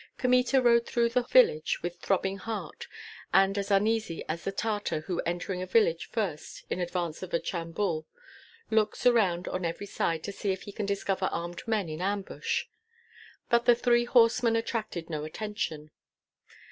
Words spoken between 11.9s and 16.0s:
ambush. But the three horsemen attracted no attention.